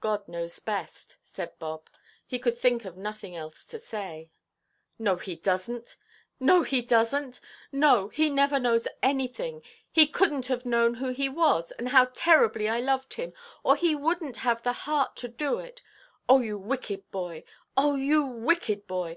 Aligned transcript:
"God 0.00 0.28
knows 0.28 0.58
best," 0.60 1.16
said 1.22 1.58
Bob; 1.58 1.88
he 2.26 2.38
could 2.38 2.58
think 2.58 2.84
of 2.84 2.98
nothing 2.98 3.34
else 3.34 3.64
to 3.64 3.78
say. 3.78 4.30
"No, 4.98 5.16
He 5.16 5.34
doesnʼt. 5.34 5.96
No, 6.38 6.62
He 6.62 6.82
doesnʼt. 6.82 7.40
No, 7.72 8.08
He 8.08 8.28
never 8.28 8.58
knows 8.60 8.86
anything. 9.02 9.62
He 9.90 10.06
couldnʼt 10.08 10.48
have 10.48 10.66
known 10.66 10.92
who 10.96 11.08
he 11.08 11.30
was, 11.30 11.72
and 11.72 11.88
how 11.88 12.10
terribly 12.12 12.68
I 12.68 12.80
loved 12.80 13.14
him, 13.14 13.32
or 13.64 13.76
He 13.76 13.94
wouldnʼt 13.96 14.36
have 14.36 14.62
the 14.62 14.74
heart 14.74 15.16
to 15.16 15.28
do 15.28 15.58
it. 15.58 15.80
Oh, 16.28 16.40
you 16.40 16.58
wicked 16.58 17.10
boy; 17.10 17.42
oh, 17.78 17.94
you 17.94 18.24
wicked 18.26 18.86
boy! 18.86 19.14